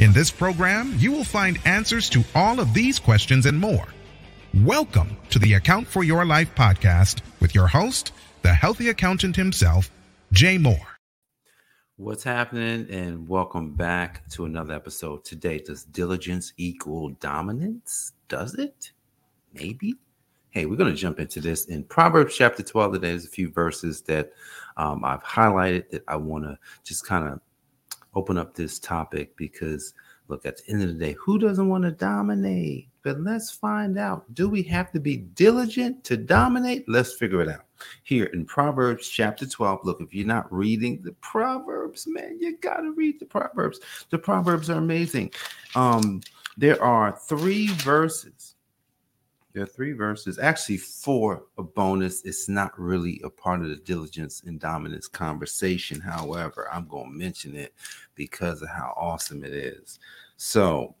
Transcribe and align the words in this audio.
In 0.00 0.14
this 0.14 0.30
program, 0.30 0.94
you 0.96 1.12
will 1.12 1.24
find 1.24 1.58
answers 1.66 2.08
to 2.08 2.24
all 2.34 2.58
of 2.58 2.72
these 2.72 2.98
questions 2.98 3.44
and 3.44 3.60
more. 3.60 3.86
Welcome 4.64 5.14
to 5.28 5.38
the 5.38 5.52
Account 5.52 5.86
for 5.86 6.02
Your 6.02 6.24
Life 6.24 6.54
podcast 6.54 7.20
with 7.38 7.54
your 7.54 7.66
host, 7.66 8.12
the 8.40 8.54
healthy 8.54 8.88
accountant 8.88 9.36
himself, 9.36 9.90
Jay 10.32 10.56
Moore. 10.56 10.96
What's 11.98 12.24
happening? 12.24 12.86
And 12.88 13.28
welcome 13.28 13.74
back 13.74 14.26
to 14.30 14.46
another 14.46 14.72
episode. 14.72 15.22
Today, 15.22 15.58
does 15.58 15.84
diligence 15.84 16.54
equal 16.56 17.10
dominance? 17.20 18.14
Does 18.28 18.54
it? 18.54 18.92
Maybe. 19.52 19.96
Hey, 20.48 20.64
we're 20.64 20.76
going 20.76 20.94
to 20.94 20.98
jump 20.98 21.20
into 21.20 21.42
this 21.42 21.66
in 21.66 21.84
Proverbs 21.84 22.34
chapter 22.34 22.62
12 22.62 22.94
today. 22.94 23.08
There's 23.10 23.26
a 23.26 23.28
few 23.28 23.50
verses 23.50 24.00
that 24.04 24.32
um, 24.78 25.04
I've 25.04 25.22
highlighted 25.22 25.90
that 25.90 26.04
I 26.08 26.16
want 26.16 26.44
to 26.44 26.58
just 26.84 27.04
kind 27.04 27.28
of 27.28 27.40
open 28.14 28.36
up 28.36 28.54
this 28.54 28.78
topic 28.78 29.36
because 29.36 29.94
look 30.28 30.46
at 30.46 30.58
the 30.58 30.72
end 30.72 30.82
of 30.82 30.88
the 30.88 30.94
day 30.94 31.16
who 31.18 31.38
doesn't 31.38 31.68
want 31.68 31.84
to 31.84 31.90
dominate? 31.90 32.88
But 33.02 33.20
let's 33.20 33.50
find 33.50 33.98
out. 33.98 34.32
Do 34.34 34.48
we 34.48 34.62
have 34.64 34.92
to 34.92 35.00
be 35.00 35.16
diligent 35.16 36.04
to 36.04 36.16
dominate? 36.16 36.88
Let's 36.88 37.14
figure 37.14 37.40
it 37.40 37.48
out. 37.48 37.64
Here 38.02 38.26
in 38.26 38.44
proverbs 38.44 39.08
chapter 39.08 39.46
12 39.46 39.80
look 39.84 40.00
if 40.00 40.12
you're 40.12 40.26
not 40.26 40.52
reading 40.52 41.00
the 41.02 41.12
proverbs 41.20 42.06
man 42.06 42.38
you 42.38 42.58
got 42.58 42.80
to 42.80 42.92
read 42.92 43.18
the 43.18 43.26
proverbs. 43.26 43.80
The 44.10 44.18
proverbs 44.18 44.68
are 44.70 44.78
amazing. 44.78 45.32
Um 45.74 46.20
there 46.56 46.82
are 46.82 47.16
three 47.16 47.68
verses 47.68 48.49
there 49.52 49.64
are 49.64 49.66
three 49.66 49.92
verses, 49.92 50.38
actually 50.38 50.76
four 50.76 51.44
a 51.58 51.62
bonus. 51.62 52.22
It's 52.24 52.48
not 52.48 52.78
really 52.78 53.20
a 53.24 53.30
part 53.30 53.62
of 53.62 53.68
the 53.68 53.76
diligence 53.76 54.42
and 54.46 54.60
dominance 54.60 55.08
conversation. 55.08 56.00
However, 56.00 56.68
I'm 56.72 56.86
going 56.86 57.12
to 57.12 57.18
mention 57.18 57.56
it 57.56 57.74
because 58.14 58.62
of 58.62 58.68
how 58.68 58.94
awesome 58.96 59.44
it 59.44 59.52
is. 59.52 59.98
So, 60.36 60.94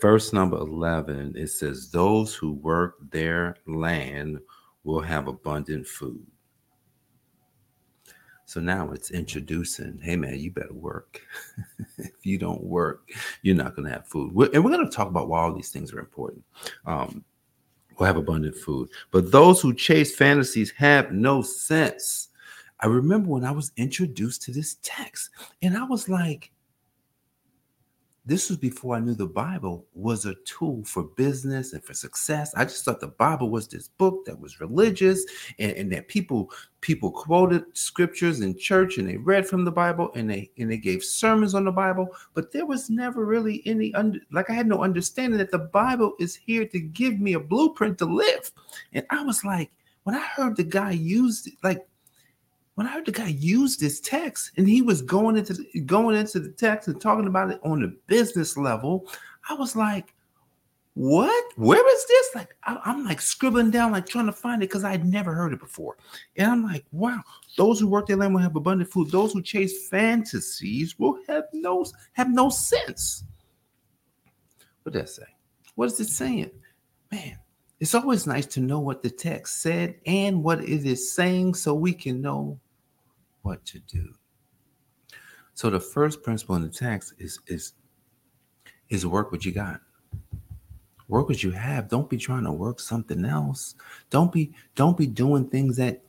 verse 0.00 0.32
number 0.32 0.58
11, 0.58 1.34
it 1.36 1.48
says, 1.48 1.90
Those 1.90 2.34
who 2.34 2.52
work 2.52 2.96
their 3.10 3.56
land 3.66 4.38
will 4.84 5.00
have 5.00 5.26
abundant 5.26 5.86
food. 5.88 6.24
So 8.48 8.60
now 8.60 8.92
it's 8.92 9.10
introducing, 9.10 10.00
hey 10.02 10.16
man, 10.16 10.38
you 10.38 10.50
better 10.50 10.72
work. 10.72 11.20
if 11.98 12.24
you 12.24 12.38
don't 12.38 12.62
work, 12.62 13.10
you're 13.42 13.54
not 13.54 13.76
going 13.76 13.86
to 13.86 13.92
have 13.92 14.06
food. 14.06 14.32
We're, 14.32 14.48
and 14.54 14.64
we're 14.64 14.70
going 14.70 14.88
to 14.88 14.96
talk 14.96 15.08
about 15.08 15.28
why 15.28 15.42
all 15.42 15.52
these 15.52 15.68
things 15.68 15.92
are 15.92 15.98
important. 15.98 16.42
Um, 16.86 17.22
we'll 17.98 18.06
have 18.06 18.16
abundant 18.16 18.56
food. 18.56 18.88
But 19.10 19.30
those 19.30 19.60
who 19.60 19.74
chase 19.74 20.16
fantasies 20.16 20.70
have 20.78 21.12
no 21.12 21.42
sense. 21.42 22.30
I 22.80 22.86
remember 22.86 23.28
when 23.28 23.44
I 23.44 23.50
was 23.50 23.70
introduced 23.76 24.44
to 24.44 24.52
this 24.52 24.78
text, 24.82 25.28
and 25.60 25.76
I 25.76 25.84
was 25.84 26.08
like, 26.08 26.50
this 28.28 28.50
was 28.50 28.58
before 28.58 28.94
I 28.94 29.00
knew 29.00 29.14
the 29.14 29.26
Bible 29.26 29.86
was 29.94 30.26
a 30.26 30.34
tool 30.46 30.84
for 30.84 31.02
business 31.02 31.72
and 31.72 31.82
for 31.82 31.94
success. 31.94 32.52
I 32.54 32.64
just 32.64 32.84
thought 32.84 33.00
the 33.00 33.08
Bible 33.08 33.48
was 33.50 33.68
this 33.68 33.88
book 33.88 34.26
that 34.26 34.38
was 34.38 34.60
religious 34.60 35.24
and, 35.58 35.72
and 35.72 35.92
that 35.92 36.08
people 36.08 36.50
people 36.80 37.10
quoted 37.10 37.64
scriptures 37.76 38.40
in 38.40 38.56
church 38.56 38.98
and 38.98 39.08
they 39.08 39.16
read 39.16 39.46
from 39.46 39.64
the 39.64 39.70
Bible 39.70 40.10
and 40.14 40.30
they 40.30 40.50
and 40.58 40.70
they 40.70 40.76
gave 40.76 41.02
sermons 41.02 41.54
on 41.54 41.64
the 41.64 41.72
Bible, 41.72 42.08
but 42.34 42.52
there 42.52 42.66
was 42.66 42.88
never 42.88 43.24
really 43.24 43.62
any 43.66 43.92
under 43.94 44.20
like 44.30 44.48
I 44.50 44.54
had 44.54 44.66
no 44.66 44.82
understanding 44.82 45.38
that 45.38 45.50
the 45.50 45.58
Bible 45.58 46.14
is 46.18 46.34
here 46.34 46.66
to 46.66 46.80
give 46.80 47.18
me 47.20 47.32
a 47.34 47.40
blueprint 47.40 47.98
to 47.98 48.04
live. 48.04 48.50
And 48.92 49.04
I 49.10 49.24
was 49.24 49.44
like, 49.44 49.70
when 50.04 50.14
I 50.14 50.24
heard 50.24 50.56
the 50.56 50.64
guy 50.64 50.92
use 50.92 51.46
it, 51.46 51.54
like 51.62 51.86
when 52.76 52.86
I 52.86 52.90
heard 52.90 53.06
the 53.06 53.12
guy 53.12 53.28
use 53.28 53.76
this 53.76 53.98
text 53.98 54.52
and 54.56 54.68
he 54.68 54.82
was 54.82 55.02
going 55.02 55.36
into 55.36 55.64
going 55.84 56.16
into 56.16 56.38
the 56.38 56.52
text 56.52 56.86
and 56.86 57.00
talking 57.00 57.26
about 57.26 57.50
it 57.50 57.60
on 57.64 57.82
the 57.82 57.96
business 58.06 58.56
level, 58.56 59.08
I 59.50 59.54
was 59.54 59.74
like, 59.74 60.14
"What? 60.98 61.44
Where 61.54 61.94
is 61.94 62.06
this?" 62.06 62.34
Like 62.34 62.56
I, 62.64 62.80
am 62.86 63.04
like 63.04 63.20
scribbling 63.20 63.70
down, 63.70 63.92
like 63.92 64.08
trying 64.08 64.26
to 64.26 64.32
find 64.32 64.60
it 64.60 64.68
because 64.68 64.82
I'd 64.82 65.04
never 65.04 65.32
heard 65.32 65.52
it 65.52 65.60
before. 65.60 65.96
And 66.36 66.50
I'm 66.50 66.64
like, 66.64 66.84
"Wow! 66.90 67.22
Those 67.56 67.78
who 67.78 67.86
work 67.86 68.08
their 68.08 68.16
land 68.16 68.34
will 68.34 68.40
have 68.40 68.56
abundant 68.56 68.90
food. 68.90 69.12
Those 69.12 69.32
who 69.32 69.40
chase 69.40 69.88
fantasies 69.88 70.98
will 70.98 71.20
have 71.28 71.44
no 71.52 71.86
have 72.14 72.30
no 72.30 72.50
sense." 72.50 73.22
What 74.82 74.92
does 74.92 75.02
that 75.16 75.22
say? 75.22 75.28
What 75.76 75.86
is 75.86 76.00
it 76.00 76.08
saying, 76.08 76.50
man? 77.12 77.38
It's 77.78 77.94
always 77.94 78.26
nice 78.26 78.46
to 78.46 78.60
know 78.60 78.80
what 78.80 79.04
the 79.04 79.10
text 79.10 79.62
said 79.62 80.00
and 80.04 80.42
what 80.42 80.64
it 80.64 80.84
is 80.84 81.12
saying 81.12 81.54
so 81.54 81.74
we 81.74 81.92
can 81.92 82.20
know 82.20 82.58
what 83.42 83.64
to 83.66 83.78
do. 83.78 84.14
So 85.54 85.70
the 85.70 85.78
first 85.78 86.24
principle 86.24 86.56
in 86.56 86.62
the 86.62 86.68
text 86.68 87.14
is 87.18 87.38
is 87.46 87.74
is 88.88 89.06
work 89.06 89.30
what 89.30 89.44
you 89.44 89.52
got. 89.52 89.80
Work 91.08 91.28
what 91.28 91.42
you 91.42 91.50
have. 91.50 91.88
Don't 91.88 92.10
be 92.10 92.16
trying 92.16 92.44
to 92.44 92.52
work 92.52 92.80
something 92.80 93.24
else. 93.24 93.74
Don't 94.10 94.30
be 94.30 94.52
don't 94.74 94.96
be 94.96 95.06
doing 95.06 95.48
things 95.48 95.76
that 95.76 96.02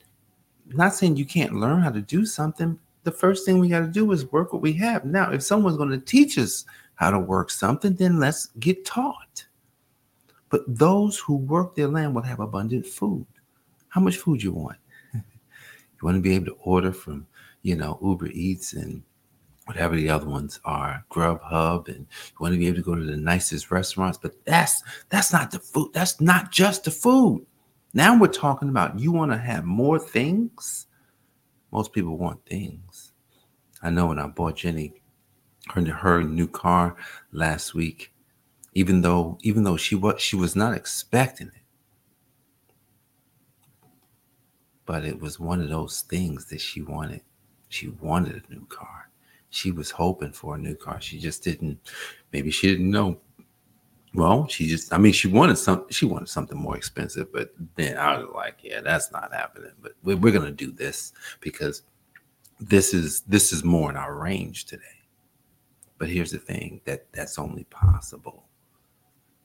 not 0.68 0.94
saying 0.94 1.18
you 1.18 1.26
can't 1.26 1.56
learn 1.56 1.82
how 1.82 1.90
to 1.90 2.02
do 2.02 2.26
something. 2.26 2.78
The 3.04 3.12
first 3.12 3.46
thing 3.46 3.60
we 3.60 3.70
got 3.70 3.80
to 3.80 3.88
do 3.88 4.12
is 4.12 4.32
work 4.32 4.52
what 4.52 4.62
we 4.62 4.74
have. 4.74 5.06
Now, 5.06 5.32
if 5.32 5.42
someone's 5.42 5.78
going 5.78 5.90
to 5.90 6.00
teach 6.00 6.38
us 6.38 6.66
how 6.96 7.12
to 7.12 7.20
work 7.20 7.50
something, 7.50 7.96
then 7.96 8.20
let's 8.20 8.48
get 8.60 8.86
taught. 8.86 9.46
But 10.50 10.62
those 10.68 11.18
who 11.18 11.38
work 11.38 11.76
their 11.76 11.88
land 11.88 12.14
will 12.14 12.22
have 12.24 12.40
abundant 12.40 12.86
food. 12.86 13.26
How 13.88 14.02
much 14.02 14.18
food 14.18 14.44
you 14.44 14.52
want? 14.52 14.78
you 15.14 15.22
want 16.02 16.16
to 16.16 16.22
be 16.22 16.36
able 16.36 16.48
to 16.48 16.58
order 16.62 16.92
from 16.92 17.26
you 17.62 17.76
know, 17.76 18.00
Uber 18.02 18.28
Eats 18.28 18.74
and 18.74 19.04
whatever 19.70 19.96
the 19.96 20.10
other 20.10 20.26
ones 20.26 20.60
are, 20.66 21.06
Grubhub, 21.12 21.90
and 21.90 22.00
you 22.00 22.36
want 22.40 22.56
to 22.56 22.58
be 22.58 22.66
able 22.66 22.78
to 22.78 22.82
go 22.82 22.96
to 22.96 23.04
the 23.04 23.16
nicest 23.16 23.70
restaurants. 23.70 24.18
But 24.18 24.44
that's 24.44 24.82
that's 25.10 25.32
not 25.32 25.52
the 25.52 25.60
food. 25.60 25.92
That's 25.94 26.20
not 26.20 26.52
just 26.52 26.86
the 26.86 26.92
food. 26.92 27.46
Now 27.94 28.18
we're 28.18 28.30
talking 28.30 28.70
about 28.70 28.98
you 29.00 29.12
want 29.12 29.32
to 29.32 29.38
have 29.38 29.66
more 29.66 30.00
things. 30.00 30.88
Most 31.72 31.94
people 31.94 32.18
want 32.18 32.44
things. 32.48 33.12
I 33.84 33.92
know 33.92 34.08
when 34.08 34.18
I 34.18 34.26
bought 34.26 34.56
Jenny 34.56 34.92
her, 35.68 35.86
her 35.86 36.24
new 36.24 36.48
car 36.48 36.96
last 37.32 37.76
week, 37.76 38.12
even 38.74 39.02
though 39.02 39.38
even 39.44 39.64
though 39.64 39.78
she 39.78 39.94
was 39.94 40.20
she 40.20 40.36
was 40.36 40.56
not 40.56 40.74
expecting 40.74 41.50
it. 41.50 41.54
But 44.88 45.06
it 45.06 45.22
was 45.22 45.40
one 45.40 45.62
of 45.62 45.70
those 45.70 46.02
things 46.02 46.46
that 46.46 46.60
she 46.60 46.82
wanted. 46.82 47.22
She 47.68 47.90
wanted 47.90 48.44
a 48.50 48.52
new 48.52 48.66
car. 48.66 49.09
She 49.50 49.72
was 49.72 49.92
hoping 49.92 50.32
for 50.32 50.56
a 50.56 50.58
new 50.58 50.76
car. 50.76 51.02
She 51.02 51.20
just 51.20 51.44
didn't, 51.44 51.80
maybe 52.32 52.52
she 52.52 52.68
didn't 52.68 52.90
know. 52.90 53.20
Well, 54.14 54.48
she 54.48 54.68
just, 54.68 54.92
I 54.92 54.98
mean, 54.98 55.14
she 55.14 55.28
wanted 55.28 55.58
some, 55.58 55.86
she 55.90 56.06
wanted 56.06 56.30
something 56.30 56.58
more 56.58 56.76
expensive, 56.76 57.32
but 57.32 57.54
then 57.76 57.98
I 57.98 58.18
was 58.18 58.30
like, 58.34 58.58
yeah, 58.64 58.82
that's 58.82 59.12
not 59.12 59.34
happening. 59.34 59.72
But 59.82 59.94
we're, 60.04 60.18
we're 60.18 60.34
to 60.40 60.52
do 60.52 60.72
this 60.72 61.14
because 61.42 61.84
this 62.60 62.94
is, 62.94 63.22
this 63.22 63.54
is 63.54 63.64
more 63.64 63.90
in 63.90 63.98
our 63.98 64.16
range 64.16 64.66
today. 64.66 64.84
But 66.00 66.10
here's 66.10 66.32
the 66.32 66.40
thing 66.40 66.82
that 66.86 67.12
that's 67.12 67.38
only 67.38 67.66
possible 67.66 68.46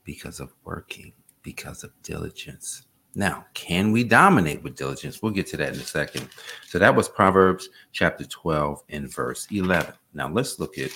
because 0.04 0.40
of 0.40 0.54
working, 0.64 1.12
because 1.42 1.84
of 1.84 1.90
diligence, 2.02 2.86
now, 3.14 3.46
can 3.54 3.92
we 3.92 4.02
dominate 4.04 4.62
with 4.62 4.76
diligence? 4.76 5.22
We'll 5.22 5.32
get 5.32 5.46
to 5.48 5.56
that 5.58 5.74
in 5.74 5.80
a 5.80 5.84
second. 5.84 6.28
So 6.66 6.78
that 6.78 6.94
was 6.94 7.08
Proverbs 7.08 7.68
chapter 7.92 8.24
12 8.24 8.82
and 8.88 9.12
verse 9.12 9.46
11. 9.50 9.94
Now 10.14 10.28
let's 10.28 10.58
look 10.58 10.78
at 10.78 10.90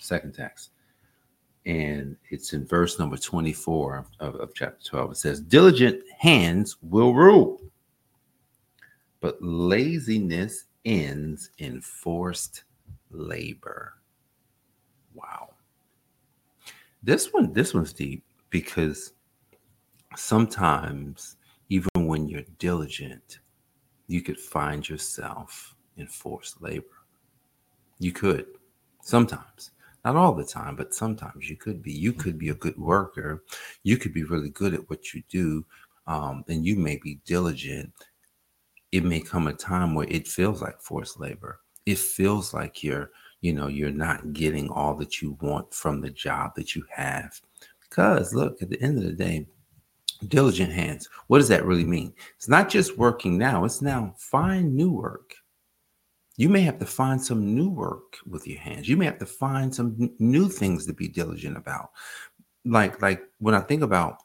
second 0.00 0.34
text. 0.34 0.70
And 1.66 2.16
it's 2.30 2.52
in 2.52 2.64
verse 2.64 2.98
number 2.98 3.16
24 3.16 4.06
of, 4.20 4.34
of 4.36 4.54
chapter 4.54 4.82
12. 4.88 5.12
It 5.12 5.16
says, 5.16 5.40
Diligent 5.40 6.02
hands 6.18 6.76
will 6.80 7.12
rule, 7.12 7.60
but 9.20 9.36
laziness 9.42 10.66
ends 10.84 11.50
in 11.58 11.80
forced 11.80 12.62
labor. 13.10 13.94
Wow. 15.12 15.54
This 17.02 17.32
one, 17.32 17.52
this 17.52 17.74
one's 17.74 17.92
deep 17.92 18.24
because 18.50 19.12
sometimes, 20.16 21.36
even 21.68 21.88
when 21.94 22.28
you're 22.28 22.42
diligent, 22.58 23.40
you 24.06 24.22
could 24.22 24.38
find 24.38 24.88
yourself 24.88 25.74
in 25.96 26.06
forced 26.06 26.60
labor. 26.62 26.86
You 27.98 28.12
could 28.12 28.46
sometimes. 29.02 29.70
Not 30.04 30.14
all 30.14 30.34
the 30.34 30.44
time, 30.44 30.76
but 30.76 30.94
sometimes 30.94 31.50
you 31.50 31.56
could 31.56 31.82
be. 31.82 31.92
You 31.92 32.12
could 32.12 32.38
be 32.38 32.50
a 32.50 32.54
good 32.54 32.78
worker. 32.78 33.42
You 33.82 33.96
could 33.96 34.12
be 34.12 34.22
really 34.22 34.50
good 34.50 34.72
at 34.72 34.88
what 34.88 35.12
you 35.12 35.22
do, 35.28 35.66
um, 36.06 36.44
and 36.46 36.64
you 36.64 36.76
may 36.76 36.96
be 36.96 37.18
diligent. 37.24 37.92
It 38.92 39.02
may 39.02 39.20
come 39.20 39.48
a 39.48 39.52
time 39.52 39.94
where 39.96 40.06
it 40.08 40.28
feels 40.28 40.62
like 40.62 40.80
forced 40.80 41.18
labor. 41.18 41.58
It 41.86 41.98
feels 41.98 42.54
like 42.54 42.84
you're, 42.84 43.10
you 43.40 43.52
know, 43.52 43.66
you're 43.66 43.90
not 43.90 44.32
getting 44.32 44.70
all 44.70 44.94
that 44.94 45.20
you 45.20 45.36
want 45.40 45.74
from 45.74 46.00
the 46.00 46.10
job 46.10 46.52
that 46.54 46.76
you 46.76 46.84
have. 46.94 47.40
Because 47.80 48.32
look, 48.32 48.62
at 48.62 48.70
the 48.70 48.80
end 48.80 48.98
of 48.98 49.04
the 49.04 49.12
day, 49.12 49.48
diligent 50.28 50.72
hands. 50.72 51.08
What 51.26 51.38
does 51.38 51.48
that 51.48 51.64
really 51.64 51.84
mean? 51.84 52.12
It's 52.36 52.48
not 52.48 52.68
just 52.68 52.98
working 52.98 53.38
now, 53.38 53.64
it's 53.64 53.82
now 53.82 54.14
find 54.18 54.74
new 54.74 54.90
work. 54.90 55.34
You 56.38 56.48
may 56.48 56.60
have 56.62 56.78
to 56.80 56.86
find 56.86 57.22
some 57.22 57.54
new 57.54 57.70
work 57.70 58.18
with 58.26 58.46
your 58.46 58.58
hands. 58.58 58.88
You 58.88 58.96
may 58.96 59.06
have 59.06 59.18
to 59.18 59.26
find 59.26 59.74
some 59.74 59.96
n- 59.98 60.14
new 60.18 60.48
things 60.50 60.84
to 60.86 60.92
be 60.92 61.08
diligent 61.08 61.56
about. 61.56 61.90
Like 62.64 63.00
like 63.00 63.22
when 63.38 63.54
I 63.54 63.60
think 63.60 63.82
about 63.82 64.18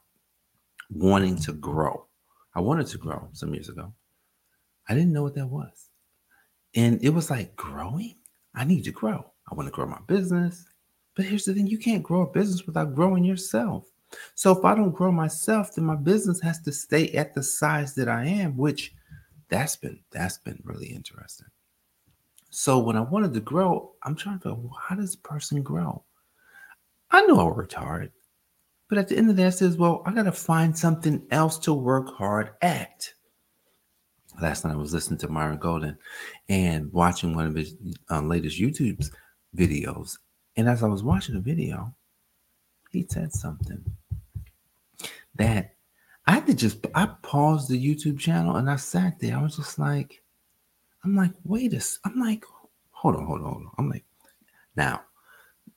wanting 0.89 1.37
to 1.37 1.53
grow. 1.53 2.05
I 2.53 2.59
wanted 2.59 2.87
to 2.87 2.97
grow 2.97 3.29
some 3.31 3.53
years 3.53 3.69
ago. 3.69 3.93
I 4.89 4.93
didn't 4.93 5.13
know 5.13 5.23
what 5.23 5.35
that 5.35 5.47
was. 5.47 5.89
And 6.75 7.01
it 7.03 7.09
was 7.09 7.29
like 7.29 7.55
growing. 7.55 8.17
I 8.55 8.65
need 8.65 8.83
to 8.85 8.91
grow. 8.91 9.31
I 9.49 9.55
want 9.55 9.67
to 9.67 9.71
grow 9.71 9.85
my 9.85 9.99
business. 10.07 10.65
But 11.15 11.25
here's 11.25 11.45
the 11.45 11.53
thing 11.53 11.67
you 11.67 11.77
can't 11.77 12.03
grow 12.03 12.21
a 12.21 12.27
business 12.27 12.65
without 12.65 12.95
growing 12.95 13.23
yourself. 13.23 13.90
So 14.35 14.57
if 14.57 14.65
I 14.65 14.75
don't 14.75 14.91
grow 14.91 15.11
myself, 15.11 15.75
then 15.75 15.85
my 15.85 15.95
business 15.95 16.41
has 16.41 16.61
to 16.61 16.71
stay 16.71 17.09
at 17.11 17.33
the 17.33 17.43
size 17.43 17.93
that 17.95 18.09
I 18.09 18.25
am, 18.25 18.57
which 18.57 18.93
that's 19.49 19.75
been 19.75 19.99
that's 20.11 20.37
been 20.37 20.61
really 20.63 20.87
interesting. 20.87 21.47
So 22.49 22.79
when 22.79 22.97
I 22.97 23.01
wanted 23.01 23.33
to 23.33 23.39
grow, 23.39 23.93
I'm 24.03 24.15
trying 24.15 24.39
to 24.39 24.53
well, 24.53 24.77
how 24.79 24.95
does 24.95 25.15
a 25.15 25.19
person 25.19 25.61
grow? 25.61 26.03
I 27.11 27.25
know 27.25 27.39
I 27.39 27.43
worked 27.43 27.73
hard, 27.73 28.11
but 28.89 28.97
at 28.97 29.07
the 29.07 29.17
end 29.17 29.29
of 29.29 29.35
that, 29.37 29.47
I 29.47 29.49
says, 29.51 29.77
well, 29.77 30.01
I 30.05 30.13
gotta 30.13 30.31
find 30.31 30.77
something 30.77 31.25
else 31.31 31.57
to 31.59 31.73
work 31.73 32.09
hard 32.15 32.51
at. 32.61 33.11
Last 34.41 34.63
night 34.63 34.73
I 34.73 34.77
was 34.77 34.93
listening 34.93 35.19
to 35.19 35.27
Myron 35.27 35.57
Golden 35.57 35.97
and 36.47 36.91
watching 36.93 37.35
one 37.35 37.47
of 37.47 37.55
his 37.55 37.75
uh, 38.09 38.21
latest 38.21 38.59
YouTube 38.59 39.09
videos. 39.55 40.17
And 40.55 40.69
as 40.69 40.83
I 40.83 40.87
was 40.87 41.03
watching 41.03 41.35
the 41.35 41.41
video, 41.41 41.93
he 42.91 43.05
said 43.09 43.33
something 43.33 43.83
that 45.41 45.75
I 46.27 46.33
had 46.33 46.47
to 46.47 46.53
just 46.53 46.85
I 46.93 47.07
paused 47.23 47.69
the 47.69 47.83
YouTube 47.83 48.19
channel 48.19 48.57
and 48.57 48.69
I 48.69 48.75
sat 48.75 49.19
there. 49.19 49.37
I 49.37 49.41
was 49.41 49.55
just 49.55 49.79
like, 49.79 50.21
I'm 51.03 51.15
like, 51.15 51.31
wait 51.43 51.73
a 51.73 51.83
I'm 52.05 52.19
like, 52.19 52.45
hold 52.91 53.15
on, 53.15 53.25
hold 53.25 53.41
on, 53.41 53.45
hold 53.45 53.63
on. 53.63 53.71
I'm 53.77 53.89
like, 53.89 54.05
now 54.75 55.01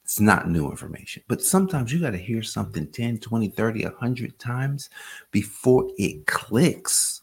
it's 0.02 0.20
not 0.20 0.50
new 0.50 0.69
information, 0.70 1.22
but 1.28 1.43
sometimes 1.43 1.93
you 1.93 2.00
got 2.00 2.11
to 2.11 2.19
hear 2.19 2.43
something 2.43 2.87
10, 2.88 3.20
20, 3.20 3.49
30, 3.49 3.84
100 3.84 4.38
times 4.38 4.90
before 5.31 5.88
it 5.96 6.26
clicks. 6.26 7.22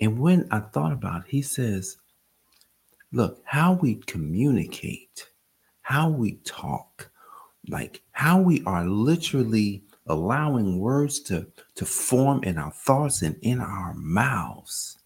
And 0.00 0.18
when 0.18 0.48
I 0.50 0.58
thought 0.58 0.92
about 0.92 1.26
it, 1.26 1.30
he 1.30 1.42
says, 1.42 1.98
look, 3.12 3.40
how 3.44 3.74
we 3.74 3.96
communicate, 4.06 5.28
how 5.82 6.10
we 6.10 6.32
talk, 6.44 7.10
like 7.68 8.02
how 8.10 8.40
we 8.40 8.64
are 8.64 8.84
literally 8.84 9.84
allowing 10.06 10.78
words 10.78 11.20
to, 11.20 11.46
to 11.76 11.84
form 11.84 12.42
in 12.44 12.58
our 12.58 12.72
thoughts 12.72 13.22
and 13.22 13.36
in 13.42 13.60
our 13.60 13.94
mouths 13.94 14.98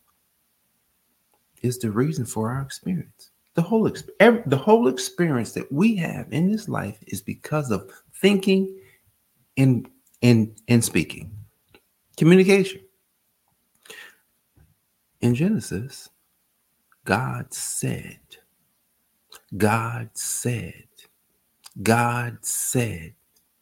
is 1.62 1.78
the 1.78 1.90
reason 1.90 2.24
for 2.26 2.50
our 2.50 2.62
experience. 2.62 3.30
The 3.54 3.62
whole 3.62 3.90
every, 4.20 4.42
the 4.46 4.56
whole 4.56 4.88
experience 4.88 5.52
that 5.52 5.70
we 5.72 5.96
have 5.96 6.26
in 6.32 6.50
this 6.50 6.68
life 6.68 6.98
is 7.06 7.22
because 7.22 7.70
of 7.70 7.90
thinking 8.20 8.76
and 9.56 9.88
and 10.22 10.54
and 10.68 10.84
speaking. 10.84 11.30
Communication. 12.16 12.80
In 15.20 15.34
Genesis, 15.34 16.10
God 17.04 17.54
said, 17.54 18.18
God 19.56 20.10
said, 20.14 20.84
God 21.82 22.38
said, 22.42 23.14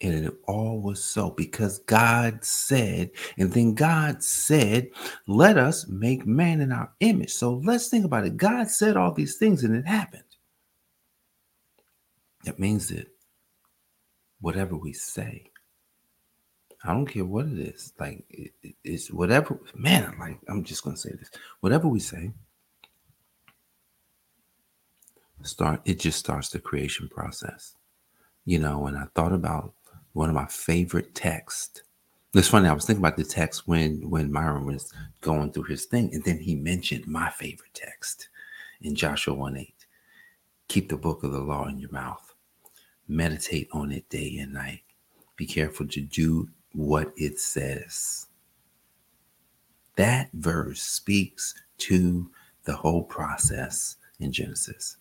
and 0.03 0.27
it 0.27 0.35
all 0.49 0.81
was 0.81 1.03
so 1.03 1.31
because 1.31 1.79
God 1.81 2.45
said, 2.45 3.11
and 3.39 3.53
then 3.53 3.75
God 3.75 4.23
said, 4.23 4.89
Let 5.29 5.57
us 5.57 5.87
make 5.89 6.27
man 6.27 6.61
in 6.61 6.73
our 6.73 6.93
image. 7.01 7.33
So 7.33 7.63
let's 7.65 7.89
think 7.89 8.05
about 8.05 8.27
it. 8.27 8.37
God 8.37 8.69
said 8.69 8.97
all 8.97 9.13
these 9.13 9.37
things 9.37 9.63
and 9.63 9.77
it 9.77 9.87
happened. 9.87 10.25
That 12.45 12.59
means 12.59 12.89
that 12.89 13.07
whatever 14.41 14.77
we 14.77 14.93
say, 14.93 15.53
I 16.85 16.93
don't 16.93 17.07
care 17.07 17.25
what 17.25 17.47
it 17.47 17.59
is, 17.61 17.93
like 18.01 18.25
it, 18.29 18.53
it's 18.83 19.13
whatever, 19.13 19.61
man, 19.77 20.17
like 20.19 20.41
I'm 20.49 20.65
just 20.65 20.83
gonna 20.83 20.97
say 20.97 21.13
this. 21.13 21.31
Whatever 21.61 21.87
we 21.87 22.01
say, 22.01 22.33
start 25.43 25.81
it 25.85 26.01
just 26.01 26.19
starts 26.19 26.49
the 26.51 26.59
creation 26.59 27.09
process. 27.09 27.77
You 28.45 28.59
know, 28.59 28.89
and 28.89 28.99
I 28.99 29.05
thought 29.15 29.33
about 29.33 29.75
one 30.13 30.29
of 30.29 30.35
my 30.35 30.47
favorite 30.47 31.15
texts. 31.15 31.83
It's 32.35 32.49
funny, 32.49 32.69
I 32.69 32.73
was 32.73 32.87
thinking 32.87 33.05
about 33.05 33.17
the 33.17 33.25
text 33.25 33.69
when 33.69 34.09
when 34.09 34.33
Myron 34.33 34.65
was 34.65 34.93
going 35.21 35.53
through 35.53 35.65
his 35.65 35.85
thing, 35.85 36.15
and 36.15 36.25
then 36.25 36.39
he 36.39 36.55
mentioned 36.55 37.07
my 37.07 37.29
favorite 37.31 37.75
text 37.75 38.29
in 38.81 38.95
Joshua 38.95 39.35
1 39.35 39.57
8. 39.57 39.75
Keep 40.69 40.89
the 40.89 40.97
book 40.97 41.23
of 41.23 41.33
the 41.33 41.41
law 41.41 41.67
in 41.67 41.79
your 41.79 41.91
mouth. 41.91 42.35
Meditate 43.07 43.69
on 43.73 43.93
it 43.93 44.09
day 44.09 44.39
and 44.39 44.55
night. 44.55 44.81
Be 45.37 45.47
careful 45.47 45.87
to 45.89 46.01
do 46.01 46.49
what 46.73 47.13
it 47.17 47.39
says. 47.39 48.27
That 49.97 50.31
verse 50.33 50.83
speaks 50.83 51.55
to 51.79 52.31
the 52.65 52.75
whole 52.75 53.03
process 53.03 53.97
in 54.21 54.33
Genesis. 54.33 54.97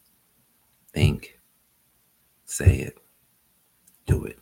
Think, 0.93 1.39
say 2.45 2.79
it, 2.79 2.97
do 4.05 4.25
it. 4.25 4.39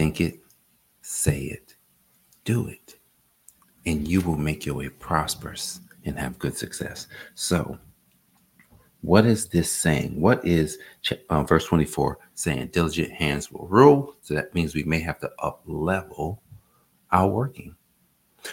Think 0.00 0.22
it, 0.22 0.40
say 1.02 1.42
it, 1.42 1.74
do 2.46 2.68
it, 2.68 2.98
and 3.84 4.08
you 4.08 4.22
will 4.22 4.38
make 4.38 4.64
your 4.64 4.76
way 4.76 4.88
prosperous 4.88 5.80
and 6.06 6.18
have 6.18 6.38
good 6.38 6.56
success. 6.56 7.06
So, 7.34 7.78
what 9.02 9.26
is 9.26 9.48
this 9.48 9.70
saying? 9.70 10.18
What 10.18 10.42
is 10.42 10.78
uh, 11.28 11.42
verse 11.42 11.66
24 11.66 12.16
saying? 12.32 12.68
Diligent 12.68 13.12
hands 13.12 13.52
will 13.52 13.66
rule. 13.66 14.16
So 14.22 14.32
that 14.32 14.54
means 14.54 14.74
we 14.74 14.84
may 14.84 15.00
have 15.00 15.20
to 15.20 15.30
up 15.38 15.60
level 15.66 16.40
our 17.12 17.28
working 17.28 17.76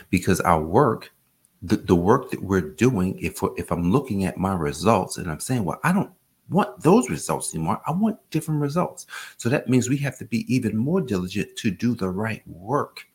because 0.10 0.42
our 0.42 0.62
work, 0.62 1.14
the, 1.62 1.78
the 1.78 1.96
work 1.96 2.30
that 2.32 2.44
we're 2.44 2.60
doing, 2.60 3.18
if, 3.20 3.42
if 3.56 3.72
I'm 3.72 3.90
looking 3.90 4.26
at 4.26 4.36
my 4.36 4.54
results 4.54 5.16
and 5.16 5.32
I'm 5.32 5.40
saying, 5.40 5.64
well, 5.64 5.80
I 5.82 5.94
don't 5.94 6.12
want 6.50 6.82
those 6.82 7.10
results 7.10 7.54
anymore. 7.54 7.82
I 7.86 7.92
want 7.92 8.18
different 8.30 8.62
results. 8.62 9.06
So 9.38 9.50
that 9.50 9.70
means 9.70 9.90
we 9.90 9.98
have 9.98 10.18
to 10.20 10.26
be 10.26 10.54
even 10.54 10.78
more 10.78 11.02
diligent 11.02 11.56
to 11.58 11.72
do 11.72 11.96
the 11.96 12.10
right 12.10 12.46
work. 12.48 13.06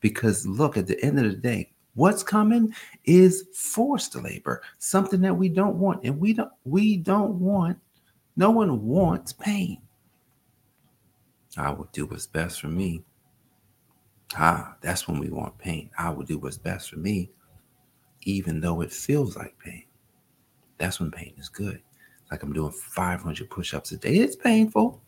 Because 0.00 0.46
look, 0.46 0.76
at 0.76 0.86
the 0.86 1.02
end 1.04 1.18
of 1.18 1.24
the 1.24 1.36
day, 1.36 1.72
what's 1.94 2.22
coming 2.22 2.74
is 3.04 3.48
forced 3.54 4.14
labor, 4.16 4.62
something 4.78 5.20
that 5.20 5.34
we 5.34 5.48
don't 5.48 5.76
want. 5.76 6.04
And 6.04 6.18
we 6.18 6.32
don't 6.32 6.52
we 6.64 6.96
don't 6.96 7.34
want, 7.34 7.78
no 8.36 8.50
one 8.50 8.84
wants 8.84 9.32
pain. 9.32 9.80
I 11.56 11.70
will 11.70 11.88
do 11.92 12.06
what's 12.06 12.26
best 12.26 12.60
for 12.60 12.68
me. 12.68 13.02
Ah, 14.36 14.76
that's 14.80 15.06
when 15.06 15.20
we 15.20 15.28
want 15.28 15.58
pain. 15.58 15.90
I 15.98 16.08
will 16.08 16.24
do 16.24 16.38
what's 16.38 16.56
best 16.56 16.90
for 16.90 16.96
me, 16.96 17.30
even 18.22 18.60
though 18.60 18.80
it 18.80 18.90
feels 18.90 19.36
like 19.36 19.58
pain. 19.58 19.84
That's 20.78 20.98
when 20.98 21.10
pain 21.10 21.34
is 21.36 21.50
good 21.50 21.82
like 22.32 22.42
I'm 22.42 22.54
doing 22.54 22.72
500 22.72 23.50
push-ups 23.50 23.92
a 23.92 23.98
day. 23.98 24.14
It's 24.14 24.36
painful, 24.36 25.02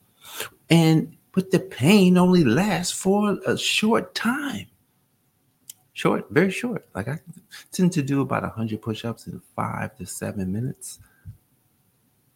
and 0.68 1.16
but 1.32 1.50
the 1.50 1.58
pain 1.58 2.18
only 2.18 2.44
lasts 2.44 2.92
for 2.92 3.38
a 3.46 3.56
short 3.56 4.14
time. 4.14 4.66
Short, 5.94 6.26
very 6.30 6.50
short. 6.50 6.86
Like 6.94 7.08
I 7.08 7.18
tend 7.72 7.92
to 7.92 8.02
do 8.02 8.20
about 8.20 8.42
100 8.42 8.82
push-ups 8.82 9.26
in 9.26 9.40
five 9.56 9.96
to 9.96 10.04
seven 10.04 10.52
minutes. 10.52 10.98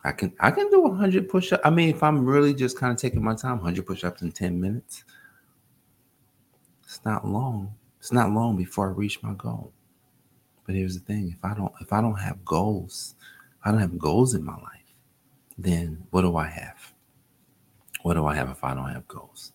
I 0.04 0.12
can 0.12 0.33
I 0.40 0.50
can 0.50 0.71
do 0.71 0.80
100 0.80 1.28
push-ups. 1.28 1.62
I 1.66 1.68
mean, 1.68 1.90
if 1.90 2.02
I'm 2.02 2.25
really 2.25 2.54
just 2.54 2.78
kind 2.78 2.90
of 2.90 2.99
taking 2.99 3.23
my 3.23 3.35
time, 3.35 3.59
100 3.59 3.85
push-ups 3.85 4.23
in 4.23 4.33
10 4.33 4.59
minutes. 4.59 5.04
It's 6.85 7.04
not 7.04 7.26
long. 7.28 7.75
It's 7.99 8.11
not 8.11 8.33
long 8.33 8.57
before 8.57 8.88
I 8.88 8.92
reach 8.92 9.23
my 9.23 9.35
goal. 9.35 9.71
But 10.64 10.76
here's 10.76 10.95
the 10.95 11.04
thing: 11.04 11.37
if 11.37 11.45
I 11.45 11.52
don't 11.52 11.73
if 11.83 11.92
I 11.92 12.00
don't 12.00 12.18
have 12.18 12.42
goals, 12.42 13.16
I 13.62 13.71
don't 13.71 13.80
have 13.80 13.99
goals 13.99 14.35
in 14.35 14.42
my 14.42 14.54
life 14.54 14.78
then 15.59 16.07
what 16.11 16.23
do 16.23 16.37
I 16.37 16.47
have? 16.47 16.95
What 18.03 18.15
do 18.15 18.27
I 18.27 18.35
have 18.35 18.49
if 18.49 18.62
I 18.62 18.75
don't 18.75 18.88
have 18.88 19.09
goals? 19.09 19.53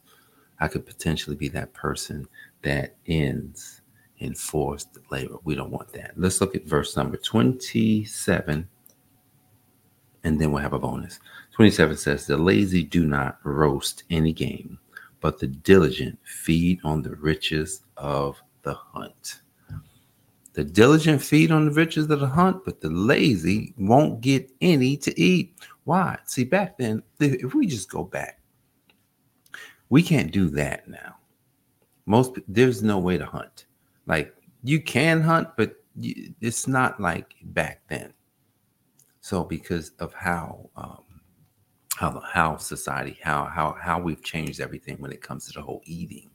I 0.60 0.67
could 0.67 0.86
potentially 0.86 1.36
be 1.36 1.48
that 1.50 1.74
person 1.74 2.27
that 2.62 2.95
ends 3.07 3.81
in 4.19 4.36
forced 4.36 4.98
labor. 5.10 5.38
We 5.43 5.55
don't 5.55 5.72
want 5.72 5.91
that. 5.93 6.12
Let's 6.15 6.39
look 6.41 6.55
at 6.55 6.65
verse 6.65 6.95
number 6.95 7.17
27, 7.17 8.67
and 10.24 10.39
then 10.39 10.51
we'll 10.51 10.62
have 10.62 10.74
a 10.74 10.79
bonus. 10.79 11.19
27 11.55 11.98
says, 11.98 12.27
The 12.27 12.38
lazy 12.38 12.83
do 12.83 13.05
not 13.05 13.39
roast 13.43 14.03
any 14.10 14.33
game, 14.33 14.79
but 15.19 15.39
the 15.39 15.48
diligent 15.48 16.19
feed 16.24 16.79
on 16.83 17.01
the 17.01 17.15
riches 17.15 17.83
of 17.98 18.41
the 18.63 18.74
hunt. 18.74 19.41
The 20.53 20.63
diligent 20.63 21.22
feed 21.22 21.51
on 21.51 21.65
the 21.65 21.72
riches 21.72 22.10
of 22.10 22.19
the 22.19 22.27
hunt, 22.27 22.63
but 22.63 22.79
the 22.79 22.89
lazy 22.89 23.74
won't 23.77 24.22
get 24.22 24.51
any 24.62 24.95
to 24.98 25.19
eat. 25.19 25.53
Why? 25.85 26.17
See, 26.25 26.43
back 26.43 26.77
then, 26.77 27.03
if 27.19 27.53
we 27.53 27.67
just 27.67 27.89
go 27.89 28.03
back, 28.03 28.39
we 29.89 30.01
can't 30.01 30.31
do 30.31 30.49
that 30.51 30.87
now. 30.87 31.17
Most 32.05 32.39
there's 32.47 32.83
no 32.83 32.99
way 32.99 33.17
to 33.17 33.25
hunt. 33.25 33.65
Like 34.05 34.35
you 34.63 34.81
can 34.81 35.21
hunt, 35.21 35.49
but 35.57 35.75
it's 36.41 36.67
not 36.67 36.99
like 36.99 37.35
back 37.43 37.81
then. 37.87 38.13
So 39.21 39.43
because 39.43 39.91
of 39.99 40.13
how 40.13 40.69
um, 40.75 41.03
how 41.95 42.21
how 42.21 42.57
society 42.57 43.17
how 43.21 43.45
how 43.45 43.77
how 43.79 43.99
we've 43.99 44.23
changed 44.23 44.59
everything 44.59 44.97
when 44.99 45.11
it 45.11 45.21
comes 45.21 45.47
to 45.47 45.53
the 45.53 45.61
whole 45.61 45.81
eating. 45.85 46.29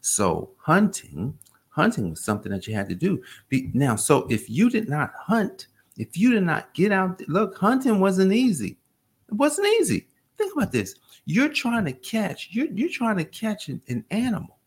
So 0.00 0.50
hunting 0.58 1.38
hunting 1.78 2.10
was 2.10 2.24
something 2.24 2.50
that 2.50 2.66
you 2.66 2.74
had 2.74 2.88
to 2.88 2.94
do. 2.94 3.22
Be, 3.48 3.70
now, 3.72 3.94
so 3.96 4.26
if 4.28 4.50
you 4.50 4.68
did 4.68 4.88
not 4.88 5.12
hunt, 5.16 5.68
if 5.96 6.16
you 6.16 6.32
did 6.32 6.42
not 6.42 6.74
get 6.74 6.92
out, 6.92 7.22
look, 7.28 7.56
hunting 7.56 8.00
wasn't 8.00 8.32
easy. 8.32 8.77
It 9.28 9.34
wasn't 9.34 9.68
easy. 9.80 10.06
Think 10.36 10.54
about 10.54 10.72
this. 10.72 10.94
You're 11.24 11.48
trying 11.48 11.84
to 11.84 11.92
catch, 11.92 12.48
you're, 12.52 12.66
you're 12.66 12.88
trying 12.88 13.16
to 13.16 13.24
catch 13.24 13.68
an, 13.68 13.82
an 13.88 14.04
animal. 14.10 14.58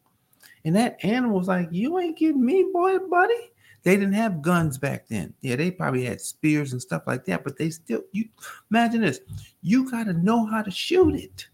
And 0.64 0.76
that 0.76 1.04
animal's 1.04 1.48
like, 1.48 1.70
you 1.72 1.98
ain't 1.98 2.18
getting 2.18 2.46
me, 2.46 2.68
boy, 2.72 3.00
buddy. 3.00 3.52
They 3.84 3.96
didn't 3.96 4.14
have 4.14 4.44
guns 4.44 4.78
back 4.78 5.08
then. 5.08 5.34
Yeah, 5.42 5.56
they 5.56 5.72
probably 5.72 6.06
had 6.06 6.22
spears 6.22 6.72
and 6.72 6.82
stuff 6.82 7.04
like 7.08 7.26
that, 7.26 7.44
but 7.44 7.58
they 7.58 7.72
still 7.72 8.04
you 8.12 8.26
imagine 8.70 9.02
this. 9.02 9.22
You 9.64 9.90
got 9.90 10.04
to 10.04 10.14
know 10.14 10.46
how 10.46 10.62
to 10.62 10.70
shoot 10.70 11.16
it 11.16 11.48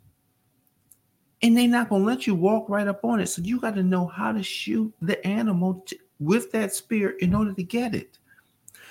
and 1.41 1.55
they're 1.55 1.67
not 1.67 1.89
to 1.89 1.95
let 1.95 2.25
you 2.25 2.35
walk 2.35 2.69
right 2.69 2.87
up 2.87 3.03
on 3.03 3.19
it. 3.19 3.27
So 3.27 3.41
you 3.41 3.59
got 3.59 3.75
to 3.75 3.83
know 3.83 4.07
how 4.07 4.31
to 4.31 4.41
shoot 4.41 4.93
the 5.01 5.25
animal 5.25 5.85
with 6.19 6.51
that 6.51 6.73
spear 6.73 7.11
in 7.19 7.35
order 7.35 7.53
to 7.53 7.63
get 7.63 7.93
it. 7.93 8.17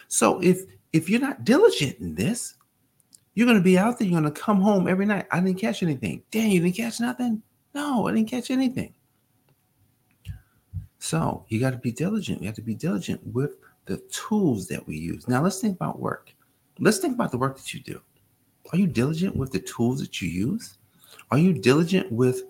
So 0.08 0.40
if 0.40 0.62
if 0.92 1.10
you're 1.10 1.20
not 1.20 1.44
diligent 1.44 1.98
in 1.98 2.14
this, 2.14 2.54
you're 3.36 3.46
going 3.46 3.58
to 3.58 3.62
be 3.62 3.78
out 3.78 3.98
there. 3.98 4.08
You're 4.08 4.18
going 4.18 4.32
to 4.32 4.40
come 4.40 4.62
home 4.62 4.88
every 4.88 5.04
night. 5.04 5.26
I 5.30 5.40
didn't 5.40 5.60
catch 5.60 5.82
anything. 5.82 6.22
Damn, 6.30 6.50
you 6.50 6.60
didn't 6.60 6.74
catch 6.74 7.00
nothing. 7.00 7.42
No, 7.74 8.08
I 8.08 8.14
didn't 8.14 8.30
catch 8.30 8.50
anything. 8.50 8.94
So 10.98 11.44
you 11.48 11.60
got 11.60 11.70
to 11.70 11.76
be 11.76 11.92
diligent. 11.92 12.40
You 12.40 12.46
have 12.46 12.56
to 12.56 12.62
be 12.62 12.74
diligent 12.74 13.20
with 13.34 13.56
the 13.84 13.98
tools 14.10 14.66
that 14.68 14.84
we 14.86 14.96
use. 14.96 15.28
Now 15.28 15.42
let's 15.42 15.60
think 15.60 15.76
about 15.76 16.00
work. 16.00 16.32
Let's 16.80 16.96
think 16.96 17.14
about 17.14 17.30
the 17.30 17.36
work 17.36 17.58
that 17.58 17.74
you 17.74 17.80
do. 17.80 18.00
Are 18.72 18.78
you 18.78 18.86
diligent 18.86 19.36
with 19.36 19.52
the 19.52 19.60
tools 19.60 20.00
that 20.00 20.22
you 20.22 20.30
use? 20.30 20.78
Are 21.30 21.38
you 21.38 21.52
diligent 21.52 22.10
with 22.10 22.42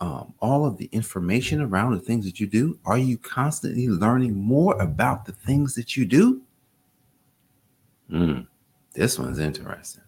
um, 0.00 0.34
all 0.40 0.66
of 0.66 0.76
the 0.76 0.86
information 0.86 1.60
around 1.60 1.92
the 1.92 2.00
things 2.00 2.24
that 2.24 2.40
you 2.40 2.48
do? 2.48 2.76
Are 2.84 2.98
you 2.98 3.16
constantly 3.16 3.88
learning 3.88 4.34
more 4.34 4.76
about 4.82 5.24
the 5.24 5.32
things 5.32 5.76
that 5.76 5.96
you 5.96 6.04
do? 6.04 6.42
Mm, 8.10 8.48
this 8.92 9.20
one's 9.20 9.38
interesting 9.38 10.02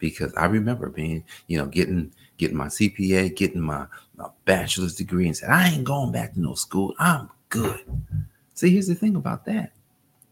because 0.00 0.34
I 0.34 0.46
remember 0.46 0.88
being, 0.88 1.22
you 1.46 1.58
know, 1.58 1.66
getting 1.66 2.12
getting 2.38 2.56
my 2.56 2.66
CPA, 2.66 3.36
getting 3.36 3.60
my, 3.60 3.86
my 4.16 4.28
bachelor's 4.46 4.96
degree, 4.96 5.26
and 5.26 5.36
said, 5.36 5.50
I 5.50 5.68
ain't 5.68 5.84
going 5.84 6.10
back 6.10 6.32
to 6.34 6.40
no 6.40 6.54
school. 6.54 6.94
I'm 6.98 7.30
good. 7.50 7.80
See, 8.54 8.70
here's 8.70 8.88
the 8.88 8.94
thing 8.94 9.14
about 9.14 9.44
that. 9.44 9.72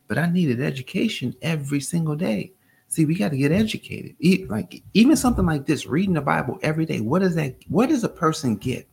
But 0.08 0.18
I 0.18 0.28
needed 0.28 0.60
education 0.60 1.36
every 1.42 1.80
single 1.80 2.16
day. 2.16 2.52
See, 2.88 3.04
we 3.04 3.14
got 3.14 3.30
to 3.30 3.36
get 3.36 3.52
educated. 3.52 4.16
Like 4.48 4.82
even 4.94 5.16
something 5.16 5.44
like 5.44 5.66
this, 5.66 5.86
reading 5.86 6.14
the 6.14 6.22
Bible 6.22 6.58
every 6.62 6.86
day. 6.86 7.00
What 7.00 7.20
does 7.20 7.34
that? 7.34 7.54
What 7.68 7.90
does 7.90 8.02
a 8.02 8.08
person 8.08 8.56
get 8.56 8.88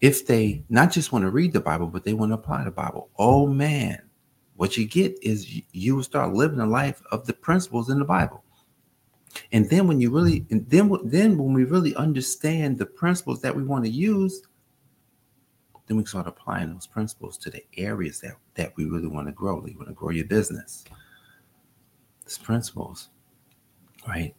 if 0.00 0.26
they 0.26 0.64
not 0.68 0.90
just 0.90 1.12
want 1.12 1.22
to 1.22 1.30
read 1.30 1.52
the 1.52 1.60
Bible, 1.60 1.86
but 1.86 2.02
they 2.02 2.12
want 2.12 2.30
to 2.30 2.34
apply 2.34 2.64
the 2.64 2.72
Bible? 2.72 3.08
Oh 3.16 3.46
man, 3.46 4.02
what 4.56 4.76
you 4.76 4.86
get 4.86 5.16
is 5.22 5.62
you 5.70 5.94
will 5.94 6.02
start 6.02 6.34
living 6.34 6.58
the 6.58 6.66
life 6.66 7.00
of 7.12 7.26
the 7.26 7.32
principles 7.34 7.90
in 7.90 8.00
the 8.00 8.04
Bible. 8.04 8.42
And 9.52 9.68
then 9.68 9.86
when 9.86 10.00
you 10.00 10.10
really, 10.10 10.46
and 10.50 10.68
then 10.68 10.90
then 11.04 11.36
when 11.36 11.52
we 11.52 11.64
really 11.64 11.94
understand 11.96 12.78
the 12.78 12.86
principles 12.86 13.40
that 13.42 13.54
we 13.54 13.62
want 13.62 13.84
to 13.84 13.90
use, 13.90 14.42
then 15.86 15.96
we 15.96 16.04
start 16.04 16.26
applying 16.26 16.72
those 16.72 16.86
principles 16.86 17.36
to 17.38 17.50
the 17.50 17.62
areas 17.76 18.20
that 18.20 18.36
that 18.54 18.76
we 18.76 18.86
really 18.86 19.08
want 19.08 19.28
to 19.28 19.32
grow. 19.32 19.64
You 19.66 19.76
want 19.76 19.88
to 19.88 19.94
grow 19.94 20.10
your 20.10 20.24
business 20.24 20.84
it's 22.26 22.36
principles, 22.36 23.08
right? 24.06 24.34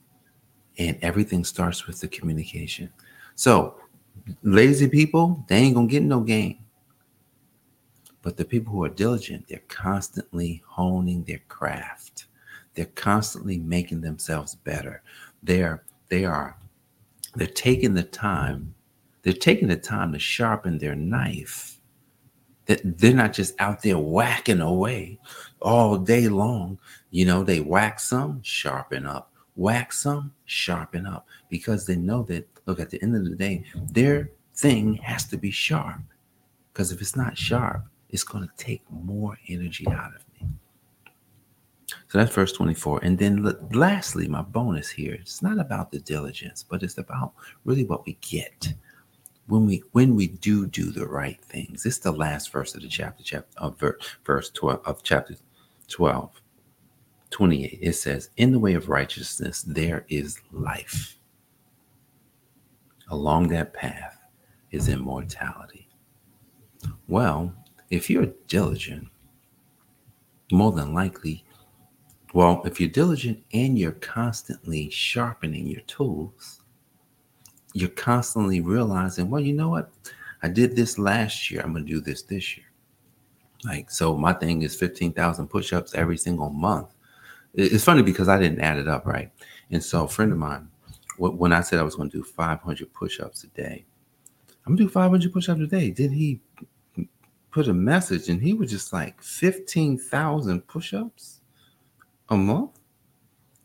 And 0.77 1.00
everything 1.01 1.44
starts 1.44 1.88
with 1.88 2.01
the 2.01 2.08
communication. 2.10 2.91
So, 3.36 3.79
lazy 4.44 4.89
people, 4.89 5.44
they 5.48 5.56
ain't 5.56 5.75
gonna 5.75 5.88
get 5.88 6.03
no 6.03 6.20
game. 6.20 6.60
But 8.22 8.36
the 8.36 8.44
people 8.44 8.74
who 8.74 8.84
are 8.84 8.89
diligent, 8.89 9.48
they're 9.48 9.62
constantly 9.70 10.62
honing 10.67 11.24
their 11.24 11.39
craft. 11.48 12.25
They're 12.77 12.86
constantly 12.86 13.57
making 13.57 14.01
themselves 14.01 14.53
better. 14.53 15.01
They're 15.41 15.84
they 16.10 16.25
are 16.25 16.55
they're 17.34 17.48
taking 17.48 17.96
the 17.96 18.03
time, 18.03 18.75
they're 19.24 19.34
taking 19.34 19.67
the 19.67 19.77
time 19.77 20.13
to 20.13 20.19
sharpen 20.19 20.77
their 20.77 20.93
knife 20.93 21.79
that 22.67 23.00
they're 23.00 23.15
not 23.15 23.34
just 23.34 23.60
out 23.60 23.81
there 23.81 23.98
whacking 23.98 24.62
away 24.62 25.17
all 25.60 25.98
day 25.98 26.27
long. 26.27 26.77
You 27.10 27.25
know, 27.25 27.43
they 27.43 27.62
whack 27.62 28.00
some, 28.00 28.43
sharpen 28.43 29.07
up, 29.07 29.34
whack 29.55 29.91
some, 29.91 30.34
sharpen 30.46 31.07
up, 31.07 31.25
because 31.50 31.88
they 31.88 31.96
know 31.96 32.22
that, 32.24 32.48
look, 32.67 32.79
at 32.79 32.91
the 32.91 33.01
end 33.01 33.15
of 33.15 33.25
the 33.25 33.36
day, 33.36 33.63
their 33.91 34.29
thing 34.53 34.96
has 34.96 35.25
to 35.29 35.38
be 35.38 35.50
sharp. 35.50 36.01
Because 36.72 36.91
if 36.91 37.01
it's 37.01 37.15
not 37.15 37.38
sharp, 37.38 37.86
it's 38.10 38.24
going 38.24 38.48
to 38.48 38.63
take 38.63 38.84
more 38.91 39.36
energy 39.48 39.88
out 39.88 40.13
of. 40.13 40.26
So 42.10 42.18
that's 42.18 42.34
verse 42.34 42.54
24. 42.54 43.02
And 43.04 43.18
then 43.18 43.44
lastly, 43.72 44.28
my 44.28 44.42
bonus 44.42 44.90
here, 44.90 45.16
it's 45.16 45.42
not 45.42 45.60
about 45.60 45.92
the 45.92 46.00
diligence, 46.00 46.64
but 46.64 46.84
it's 46.84 46.98
about 46.98 47.34
really 47.66 47.84
what 47.84 48.06
we 48.06 48.18
get 48.22 48.74
when 49.48 49.66
we 49.66 49.84
when 49.92 50.16
we 50.16 50.28
do 50.28 50.68
do 50.68 50.92
the 50.92 51.08
right 51.08 51.42
things. 51.42 51.86
It's 51.86 52.00
the 52.00 52.12
last 52.12 52.52
verse 52.52 52.76
of 52.76 52.82
the 52.82 52.88
chapter, 52.88 53.24
chapter 53.24 53.50
of 53.58 53.78
verse, 53.78 54.18
verse 54.26 54.50
12 54.52 54.82
of 54.86 55.04
chapter 55.04 55.36
12, 55.90 56.42
28. 57.30 57.80
It 57.82 57.94
says, 57.94 58.30
In 58.38 58.52
the 58.52 58.60
way 58.60 58.74
of 58.74 58.90
righteousness, 58.90 59.64
there 59.64 60.06
is 60.10 60.40
life. 60.52 61.18
Along 63.10 63.48
that 63.50 63.74
path 63.74 64.18
is 64.72 64.90
immortality. 64.90 65.88
Well, 67.08 67.54
if 67.90 68.10
you're 68.10 68.28
diligent, 68.48 69.08
more 70.52 70.72
than 70.72 70.94
likely, 70.94 71.46
well, 72.34 72.62
if 72.65 72.79
you're 72.79 72.89
diligent 72.89 73.43
and 73.53 73.77
you're 73.77 73.93
constantly 73.93 74.89
sharpening 74.89 75.67
your 75.67 75.81
tools, 75.81 76.62
you're 77.74 77.89
constantly 77.89 78.62
realizing, 78.62 79.29
well, 79.29 79.41
you 79.41 79.53
know 79.53 79.69
what? 79.69 79.91
I 80.43 80.50
did 80.50 80.75
this 80.75 80.98
last 80.98 81.50
year. 81.50 81.62
I'm 81.62 81.74
going 81.74 81.86
to 81.86 81.91
do 81.91 82.01
this 82.01 82.24
this 82.24 82.57
year. 82.57 82.65
Like, 83.63 83.89
so 83.89 84.15
my 84.15 84.34
thing 84.34 84.62
is 84.62 84.75
15,000 84.75 85.48
push 85.48 85.74
ups 85.74 85.96
every 85.96 86.17
single 86.17 86.50
month. 86.50 86.93
It's 87.53 87.84
funny 87.84 88.03
because 88.03 88.27
I 88.27 88.38
didn't 88.38 88.62
add 88.62 88.77
it 88.77 88.88
up, 88.88 89.05
right? 89.05 89.31
And 89.72 89.84
so 89.84 90.03
a 90.03 90.07
friend 90.07 90.31
of 90.31 90.38
mine, 90.38 90.67
when 91.17 91.53
I 91.53 91.62
said 91.62 91.79
I 91.79 91.84
was 91.84 91.96
going 91.96 92.10
to 92.12 92.17
do 92.17 92.24
500 92.24 92.93
push 92.93 93.19
ups 93.19 93.43
a 93.43 93.48
day, 93.48 93.86
I'm 94.65 94.75
going 94.75 94.77
to 94.77 94.84
do 94.84 94.89
500 94.89 95.34
push 95.34 95.50
ups 95.50 95.62
a 95.62 95.67
day. 95.67 95.89
Did 95.89 96.12
he 96.12 96.39
put 97.51 97.67
a 97.67 97.74
message 97.74 98.29
and 98.29 98.41
he 98.41 98.53
was 98.53 98.69
just 98.69 98.93
like 98.93 99.22
15,000 99.24 100.62
push 100.67 100.93
ups 100.93 101.41
a 102.29 102.38
month? 102.38 102.79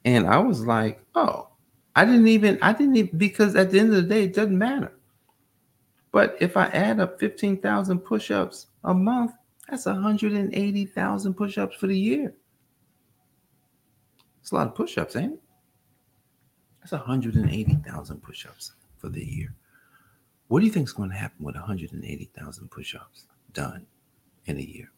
And 0.04 0.26
I 0.26 0.38
was 0.38 0.66
like, 0.66 1.04
oh, 1.14 1.48
I 1.94 2.04
didn't 2.04 2.28
even, 2.28 2.58
I 2.62 2.72
didn't 2.72 2.96
even, 2.96 3.18
because 3.18 3.54
at 3.54 3.70
the 3.70 3.78
end 3.78 3.90
of 3.90 3.96
the 3.96 4.02
day, 4.02 4.24
it 4.24 4.34
doesn't 4.34 4.56
matter. 4.56 4.92
But 6.10 6.36
if 6.40 6.56
I 6.56 6.66
add 6.66 7.00
up 7.00 7.18
15,000 7.18 7.98
push 8.00 8.30
ups 8.30 8.66
a 8.84 8.92
month, 8.92 9.32
that's 9.68 9.86
180,000 9.86 11.34
push 11.34 11.58
ups 11.58 11.76
for 11.76 11.86
the 11.86 11.98
year. 11.98 12.34
It's 14.40 14.50
a 14.50 14.54
lot 14.56 14.66
of 14.66 14.74
push 14.74 14.98
ups, 14.98 15.16
ain't 15.16 15.34
it? 15.34 15.42
That's 16.80 16.92
180,000 16.92 18.22
push 18.22 18.44
ups 18.44 18.72
for 18.98 19.08
the 19.08 19.24
year. 19.24 19.54
What 20.48 20.60
do 20.60 20.66
you 20.66 20.72
think 20.72 20.88
is 20.88 20.92
going 20.92 21.10
to 21.10 21.16
happen 21.16 21.44
with 21.44 21.54
180,000 21.54 22.70
push 22.70 22.94
ups 22.94 23.26
done 23.52 23.86
in 24.46 24.58
a 24.58 24.62
year? 24.62 24.90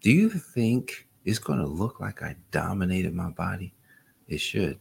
Do 0.00 0.10
you 0.10 0.30
think 0.30 1.06
it's 1.24 1.38
going 1.38 1.58
to 1.58 1.66
look 1.66 2.00
like 2.00 2.22
I 2.22 2.36
dominated 2.50 3.14
my 3.14 3.30
body? 3.30 3.74
It 4.28 4.40
should. 4.40 4.78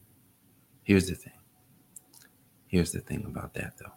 Here's 0.84 1.08
the 1.08 1.16
thing. 1.16 1.34
Here's 2.68 2.92
the 2.92 3.00
thing 3.00 3.26
about 3.26 3.54
that, 3.54 3.74
though. 3.78 3.94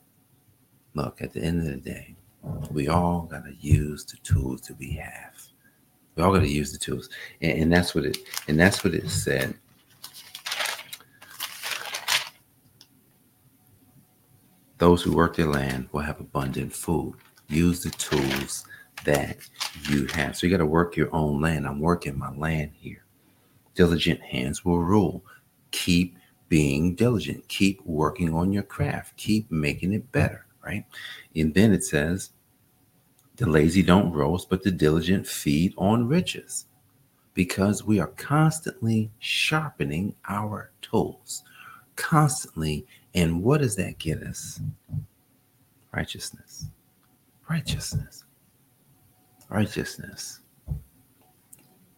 Look, 0.95 1.23
at 1.23 1.33
the 1.33 1.41
end 1.41 1.61
of 1.61 1.67
the 1.67 1.77
day, 1.77 2.15
we 2.71 2.89
all 2.89 3.23
got 3.23 3.45
to 3.45 3.55
use 3.55 4.05
the 4.05 4.17
tools 4.19 4.63
that 4.63 4.79
we 4.79 4.93
have. 4.93 5.35
We 6.15 6.23
all 6.23 6.33
got 6.33 6.41
to 6.41 6.49
use 6.49 6.73
the 6.73 6.79
tools, 6.79 7.11
and, 7.43 7.63
and, 7.63 7.73
that's 7.73 7.95
what 7.95 8.05
it. 8.05 8.19
And 8.49 8.59
that's 8.59 8.85
what 8.85 8.95
it 8.95 9.09
said. 9.11 9.55
Those 14.79 15.03
who 15.03 15.15
work 15.15 15.37
their 15.37 15.47
land 15.47 15.89
will 15.93 16.01
have 16.01 16.21
abundant 16.21 16.73
food. 16.73 17.15
Use 17.49 17.83
the 17.83 17.91
tools 17.91 18.67
that 19.05 19.37
you 19.89 20.07
have. 20.07 20.37
So 20.37 20.47
you 20.47 20.51
got 20.51 20.59
to 20.59 20.67
work 20.67 20.97
your 20.97 21.15
own 21.15 21.41
land. 21.41 21.67
I'm 21.67 21.81
working 21.81 22.19
my 22.19 22.33
land 22.33 22.73
here. 22.75 23.05
Diligent 23.75 24.21
hands 24.21 24.65
will 24.65 24.81
rule. 24.81 25.25
Keep 25.71 26.17
being 26.49 26.95
diligent. 26.95 27.47
Keep 27.49 27.85
working 27.85 28.33
on 28.33 28.53
your 28.53 28.63
craft. 28.63 29.17
Keep 29.17 29.51
making 29.51 29.93
it 29.93 30.11
better, 30.13 30.47
right? 30.65 30.85
And 31.35 31.55
then 31.55 31.73
it 31.73 31.85
says, 31.85 32.31
the 33.37 33.47
lazy 33.47 33.83
don't 33.83 34.13
roast, 34.13 34.49
but 34.49 34.63
the 34.63 34.71
diligent 34.71 35.27
feed 35.27 35.75
on 35.77 36.09
riches 36.09 36.67
because 37.35 37.85
we 37.85 38.01
are 38.01 38.07
constantly 38.07 39.11
sharpening 39.19 40.15
our 40.29 40.71
tools. 40.81 41.43
Constantly. 41.95 42.87
And 43.15 43.43
what 43.43 43.61
does 43.61 43.77
that 43.77 43.99
get 43.99 44.23
us? 44.23 44.61
Righteousness. 45.93 46.67
Righteousness. 47.49 48.26
Righteousness. 49.49 50.41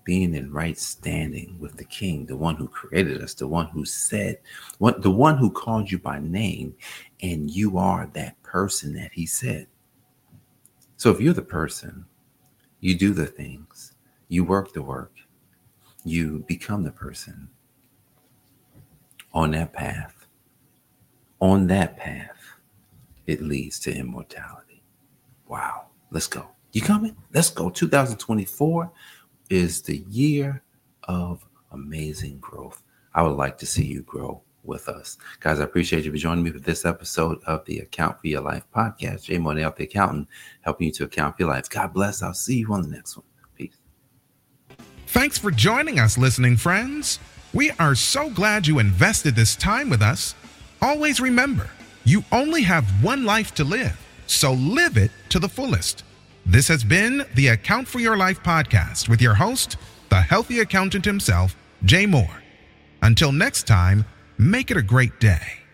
Being 0.04 0.34
in 0.34 0.52
right 0.52 0.78
standing 0.78 1.58
with 1.58 1.76
the 1.76 1.84
King, 1.84 2.24
the 2.26 2.36
one 2.36 2.56
who 2.56 2.68
created 2.68 3.22
us, 3.22 3.34
the 3.34 3.46
one 3.46 3.66
who 3.66 3.84
said, 3.84 4.38
what 4.78 5.02
the 5.02 5.10
one 5.10 5.36
who 5.36 5.50
called 5.50 5.90
you 5.90 5.98
by 5.98 6.18
name, 6.18 6.74
and 7.22 7.50
you 7.50 7.76
are 7.76 8.10
that 8.14 8.42
person 8.42 8.94
that 8.94 9.12
he 9.12 9.26
said. 9.26 9.66
So 10.96 11.10
if 11.10 11.20
you're 11.20 11.34
the 11.34 11.42
person, 11.42 12.06
you 12.80 12.94
do 12.96 13.12
the 13.12 13.26
things, 13.26 13.92
you 14.28 14.44
work 14.44 14.72
the 14.72 14.82
work, 14.82 15.12
you 16.04 16.44
become 16.46 16.84
the 16.84 16.92
person 16.92 17.48
on 19.34 19.50
that 19.52 19.72
path. 19.72 20.26
On 21.40 21.66
that 21.68 21.96
path, 21.96 22.56
it 23.26 23.42
leads 23.42 23.78
to 23.80 23.94
immortality. 23.94 24.82
Wow. 25.46 25.86
Let's 26.10 26.26
go. 26.26 26.48
You 26.72 26.82
coming? 26.82 27.16
Let's 27.32 27.50
go. 27.50 27.70
2024 27.70 28.90
is 29.48 29.82
the 29.82 30.04
year 30.08 30.62
of 31.04 31.46
amazing 31.72 32.38
growth. 32.38 32.82
I 33.14 33.22
would 33.22 33.36
like 33.36 33.56
to 33.58 33.66
see 33.66 33.84
you 33.84 34.02
grow 34.02 34.42
with 34.64 34.88
us. 34.88 35.16
Guys, 35.40 35.60
I 35.60 35.64
appreciate 35.64 36.04
you 36.04 36.10
for 36.10 36.18
joining 36.18 36.44
me 36.44 36.50
for 36.50 36.58
this 36.58 36.84
episode 36.84 37.42
of 37.44 37.64
the 37.64 37.78
Account 37.78 38.20
for 38.20 38.26
Your 38.26 38.42
Life 38.42 38.64
podcast. 38.74 39.24
Jay 39.24 39.38
Monell, 39.38 39.72
the 39.74 39.84
accountant, 39.84 40.28
helping 40.60 40.88
you 40.88 40.92
to 40.92 41.04
account 41.04 41.36
for 41.36 41.44
your 41.44 41.50
life. 41.50 41.70
God 41.70 41.94
bless. 41.94 42.22
I'll 42.22 42.34
see 42.34 42.58
you 42.58 42.72
on 42.72 42.82
the 42.82 42.88
next 42.88 43.16
one. 43.16 43.24
Peace. 43.54 43.78
Thanks 45.06 45.38
for 45.38 45.50
joining 45.50 45.98
us, 45.98 46.18
listening 46.18 46.58
friends. 46.58 47.18
We 47.54 47.70
are 47.72 47.94
so 47.94 48.28
glad 48.28 48.66
you 48.66 48.78
invested 48.78 49.34
this 49.34 49.56
time 49.56 49.88
with 49.88 50.02
us. 50.02 50.34
Always 50.82 51.18
remember, 51.18 51.70
you 52.04 52.22
only 52.30 52.62
have 52.62 52.84
one 53.02 53.24
life 53.24 53.54
to 53.54 53.64
live, 53.64 53.98
so 54.26 54.52
live 54.52 54.98
it 54.98 55.10
to 55.30 55.38
the 55.38 55.48
fullest. 55.48 56.04
This 56.48 56.68
has 56.68 56.82
been 56.82 57.24
the 57.34 57.48
Account 57.48 57.86
for 57.86 58.00
Your 58.00 58.16
Life 58.16 58.42
podcast 58.42 59.08
with 59.08 59.20
your 59.20 59.34
host, 59.34 59.76
the 60.08 60.20
healthy 60.20 60.60
accountant 60.60 61.04
himself, 61.04 61.54
Jay 61.84 62.06
Moore. 62.06 62.42
Until 63.02 63.32
next 63.32 63.66
time, 63.66 64.04
Make 64.40 64.70
it 64.70 64.76
a 64.76 64.82
great 64.82 65.18
day. 65.18 65.64